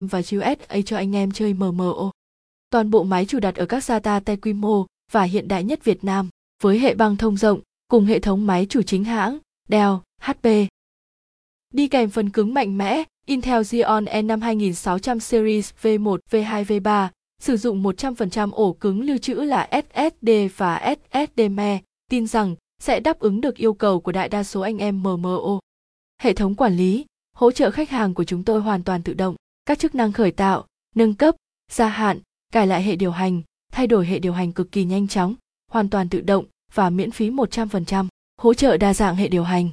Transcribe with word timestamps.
và 0.00 0.18
USA 0.18 0.80
cho 0.86 0.96
anh 0.96 1.16
em 1.16 1.30
chơi 1.30 1.54
MMO. 1.54 2.10
Toàn 2.70 2.90
bộ 2.90 3.02
máy 3.02 3.26
chủ 3.26 3.38
đặt 3.38 3.56
ở 3.56 3.66
các 3.66 3.84
SATA 3.84 4.20
tay 4.20 4.36
quy 4.36 4.52
mô 4.52 4.86
và 5.12 5.22
hiện 5.22 5.48
đại 5.48 5.64
nhất 5.64 5.84
Việt 5.84 6.04
Nam, 6.04 6.28
với 6.62 6.78
hệ 6.78 6.94
băng 6.94 7.16
thông 7.16 7.36
rộng, 7.36 7.60
cùng 7.88 8.04
hệ 8.04 8.18
thống 8.18 8.46
máy 8.46 8.66
chủ 8.68 8.82
chính 8.82 9.04
hãng, 9.04 9.38
Dell, 9.68 9.92
HP. 10.20 10.46
Đi 11.74 11.88
kèm 11.88 12.10
phần 12.10 12.30
cứng 12.30 12.54
mạnh 12.54 12.78
mẽ, 12.78 13.02
Intel 13.26 13.62
Xeon 13.62 14.04
E5 14.04 14.40
2600 14.40 15.20
Series 15.20 15.72
V1, 15.82 16.18
V2, 16.30 16.64
V3, 16.64 17.08
sử 17.42 17.56
dụng 17.56 17.82
100% 17.82 18.50
ổ 18.50 18.72
cứng 18.72 19.02
lưu 19.02 19.18
trữ 19.18 19.34
là 19.34 19.68
SSD 19.72 20.30
và 20.56 20.96
SSD-ME, 21.12 21.78
tin 22.10 22.26
rằng 22.26 22.54
sẽ 22.82 23.00
đáp 23.00 23.18
ứng 23.18 23.40
được 23.40 23.56
yêu 23.56 23.74
cầu 23.74 24.00
của 24.00 24.12
đại 24.12 24.28
đa 24.28 24.44
số 24.44 24.60
anh 24.60 24.78
em 24.78 25.02
MMO. 25.02 25.58
Hệ 26.22 26.32
thống 26.32 26.54
quản 26.54 26.76
lý, 26.76 27.04
hỗ 27.36 27.52
trợ 27.52 27.70
khách 27.70 27.90
hàng 27.90 28.14
của 28.14 28.24
chúng 28.24 28.44
tôi 28.44 28.60
hoàn 28.60 28.82
toàn 28.82 29.02
tự 29.02 29.14
động, 29.14 29.34
các 29.66 29.78
chức 29.78 29.94
năng 29.94 30.12
khởi 30.12 30.30
tạo, 30.30 30.66
nâng 30.94 31.14
cấp, 31.14 31.36
gia 31.72 31.88
hạn, 31.88 32.20
cài 32.52 32.66
lại 32.66 32.82
hệ 32.82 32.96
điều 32.96 33.10
hành, 33.10 33.42
thay 33.72 33.86
đổi 33.86 34.06
hệ 34.06 34.18
điều 34.18 34.32
hành 34.32 34.52
cực 34.52 34.72
kỳ 34.72 34.84
nhanh 34.84 35.08
chóng, 35.08 35.34
hoàn 35.70 35.88
toàn 35.88 36.08
tự 36.08 36.20
động 36.20 36.44
và 36.74 36.90
miễn 36.90 37.10
phí 37.10 37.30
100%, 37.30 38.06
hỗ 38.40 38.54
trợ 38.54 38.76
đa 38.76 38.94
dạng 38.94 39.16
hệ 39.16 39.28
điều 39.28 39.44
hành. 39.44 39.70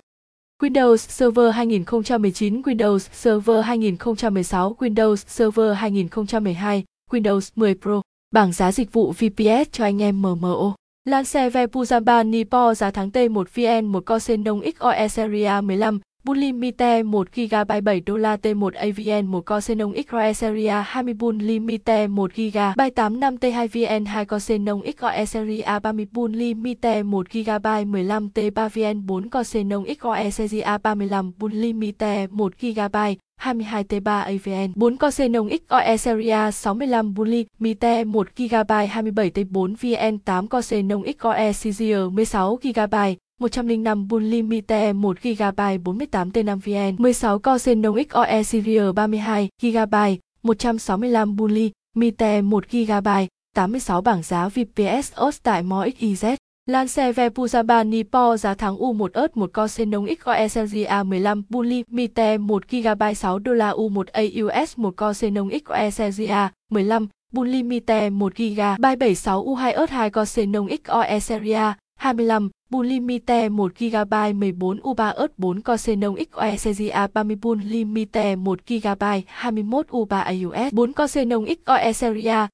Windows 0.62 0.98
Server 0.98 1.56
2019, 1.56 2.62
Windows 2.62 2.98
Server 3.00 3.66
2016, 3.66 4.76
Windows 4.80 5.16
Server 5.16 5.78
2012, 5.78 6.84
Windows 7.12 7.50
10 7.56 7.76
Pro, 7.76 8.02
bảng 8.32 8.54
giá 8.54 8.72
dịch 8.72 8.94
vụ 8.94 9.12
VPS 9.12 9.72
cho 9.72 9.84
anh 9.84 10.02
em 10.02 10.22
MMO. 10.22 10.76
Lan 11.06 11.26
xe 11.26 11.50
Vepuzamba 11.50 12.30
Nipo 12.30 12.74
giá 12.74 12.92
tháng 12.92 13.10
T1 13.10 13.44
VN 13.54 13.86
1 13.86 14.06
cosen 14.06 14.44
Xenon 14.44 14.62
XOE 14.80 15.08
Seria 15.08 15.62
15, 15.64 16.00
Bulimite 16.26 17.04
1 17.04 17.26
GB 17.36 17.82
7 17.86 18.02
đô 18.06 18.18
la 18.18 18.38
T1 18.38 18.72
AVN 18.76 19.28
1 19.32 19.42
co 19.46 19.60
Xenon 19.60 19.94
XOE 19.94 20.34
Series 20.34 20.72
20 20.94 21.14
Bulimite 21.14 22.08
1 22.08 22.28
GB 22.36 22.74
855 22.78 23.38
T2 23.40 23.68
VN 23.68 24.06
2 24.06 24.26
co 24.26 24.40
Xenon 24.40 24.82
XOE 24.98 25.26
Series 25.26 25.66
30 25.66 26.06
Bulimite 26.14 27.04
1 27.04 27.24
GB 27.34 27.68
15 27.92 28.30
T3 28.34 28.70
VN 28.70 29.08
4 29.08 29.30
co 29.30 29.44
Xenon 29.44 29.86
XOE 29.86 30.32
Series 30.32 30.64
35 30.64 31.34
Bulimite 31.40 32.28
1 32.32 32.50
GB 32.60 32.98
22T3 33.40 34.08
AVN 34.32 34.74
4 34.76 34.98
co 34.98 35.12
Xenon 35.12 35.50
XOE 35.50 35.98
Series 35.98 36.56
65 36.56 37.14
Bulimite 37.14 38.06
1 38.06 38.26
GB 38.36 38.72
27T4 38.88 39.76
VN 39.82 40.20
8 40.26 40.48
co 40.48 40.62
Xenon 40.62 41.04
XOE 41.04 41.54
Series 41.54 42.10
16 42.16 42.58
GB 42.64 43.23
105 43.40 44.08
Bull 44.08 44.24
Limite 44.24 44.94
1 44.94 45.16
GB 45.24 45.78
48 45.84 46.32
T5 46.34 46.60
VN 46.60 46.96
16 46.98 47.40
Core 47.40 47.58
Xenon 47.60 47.96
XOE 47.96 48.44
Series 48.44 48.82
32 48.96 49.50
GB 49.62 49.96
165 50.44 51.36
Bull 51.36 51.52
Limite 51.52 52.42
1 52.42 52.62
GB 52.72 53.08
86 53.56 54.02
bảng 54.02 54.24
giá 54.24 54.50
VPS 54.50 55.14
OS 55.16 55.38
tại 55.44 55.64
MOXIZ 55.64 56.36
Lan 56.70 56.88
xe 56.88 57.12
ve 57.12 57.30
Pujaba 57.30 57.84
Nipo 57.84 58.38
giá 58.38 58.54
tháng 58.54 58.76
U1 58.76 59.10
ớt 59.14 59.38
1 59.38 59.54
Core 59.54 59.68
Xenon 59.68 60.06
XOE 60.06 60.48
Series 60.48 60.88
A15 60.88 61.42
Bull 61.50 61.68
Limite 61.68 62.38
1 62.38 62.62
GB 62.70 63.04
6 63.16 63.40
đô 63.40 63.54
la 63.54 63.72
U1 63.72 64.04
AUS 64.14 64.78
1 64.78 64.92
Core 64.98 65.14
Xenon 65.14 65.50
XOE 65.50 65.90
Series 65.92 66.32
A15 66.72 67.08
Bull 67.34 67.50
Limite 67.50 68.10
1 68.10 68.30
GB 68.36 68.60
76 68.82 69.44
U2 69.44 69.74
ớt 69.74 69.90
2 69.90 70.10
Core 70.10 70.26
Xenon 70.26 70.68
XOE 70.68 71.20
Series 71.20 71.74
25 72.04 72.50
Bulimite 72.70 73.50
1 73.50 73.70
GB 73.80 74.14
14 74.34 74.80
U3 74.84 75.14
ớt 75.14 75.32
4 75.38 75.62
Core 75.62 75.78
Xenon 75.78 76.16
XOE 76.16 76.58
30 76.58 77.36
Bulimite 77.42 78.36
1 78.36 78.56
GB 78.68 79.04
21 79.28 79.84
U3 79.92 80.24
AUS 80.24 80.74
4 80.74 80.94
Core 80.94 81.08
Xenon 81.08 81.46
XOE 81.46 81.94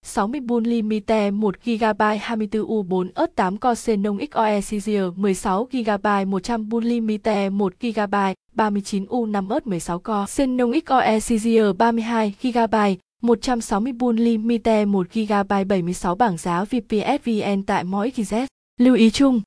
60 0.03 0.39
Bulimite 0.39 1.31
1 1.31 1.51
GB 1.65 2.01
24 2.19 2.63
U4 2.63 3.07
ớt 3.15 3.35
8 3.35 3.57
Core 3.57 3.75
Xenon 3.75 4.17
XOE 4.31 4.61
16 4.61 5.67
GB 5.71 6.07
100 6.25 6.69
Bulimite 6.69 7.49
1 7.49 7.69
GB 7.81 8.15
39 8.55 9.05
U5 9.05 9.47
ớt 9.49 9.67
16 9.67 9.99
co 9.99 10.25
Xenon 10.25 10.71
XOE 10.71 11.19
32 11.19 12.33
GB 12.41 12.75
160 13.21 13.93
Bulimite 13.93 14.85
1 14.85 15.03
GB 15.13 15.51
76 15.67 16.15
bảng 16.15 16.37
giá 16.37 16.65
VPS 16.65 17.23
VN 17.23 17.63
tại 17.63 17.83
mỗi 17.83 18.11
GZ. 18.15 18.45
Lưu 18.79 18.95
ý 18.95 19.09
chung, 19.09 19.41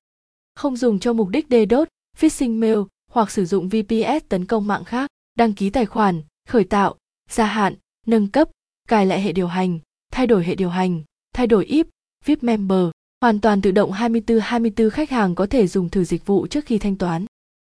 không 0.55 0.77
dùng 0.77 0.99
cho 0.99 1.13
mục 1.13 1.29
đích 1.29 1.47
DDoS, 1.51 1.89
phishing 2.17 2.61
mail 2.61 2.79
hoặc 3.11 3.31
sử 3.31 3.45
dụng 3.45 3.69
VPS 3.69 4.29
tấn 4.29 4.45
công 4.45 4.67
mạng 4.67 4.85
khác, 4.85 5.11
đăng 5.35 5.53
ký 5.53 5.71
tài 5.71 5.87
khoản, 5.87 6.23
khởi 6.49 6.65
tạo, 6.65 6.97
gia 7.31 7.47
hạn, 7.47 7.75
nâng 8.07 8.29
cấp, 8.29 8.49
cài 8.89 9.07
lại 9.07 9.23
hệ 9.23 9.33
điều 9.33 9.47
hành, 9.47 9.79
thay 10.13 10.27
đổi 10.27 10.45
hệ 10.45 10.55
điều 10.55 10.69
hành, 10.69 11.03
thay 11.35 11.47
đổi 11.47 11.65
IP, 11.65 11.87
VIP 12.25 12.43
member, 12.43 12.89
hoàn 13.21 13.41
toàn 13.41 13.63
tự 13.63 13.71
động 13.71 13.93
24/24 13.93 14.91
khách 14.91 15.11
hàng 15.11 15.35
có 15.35 15.47
thể 15.47 15.67
dùng 15.67 15.89
thử 15.89 16.05
dịch 16.05 16.27
vụ 16.27 16.47
trước 16.47 16.65
khi 16.65 16.79
thanh 16.79 16.97
toán. 16.97 17.27